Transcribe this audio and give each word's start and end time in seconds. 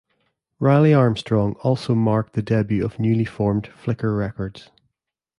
"Riley 0.59 0.95
Armstrong" 0.95 1.53
also 1.61 1.93
marked 1.93 2.33
the 2.33 2.41
debut 2.41 2.83
of 2.83 2.97
newly 2.97 3.23
formed 3.23 3.67
Flicker 3.67 4.15
Records. 4.15 4.71